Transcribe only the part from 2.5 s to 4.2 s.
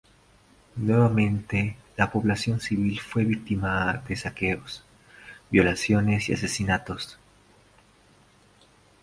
civil fue víctima de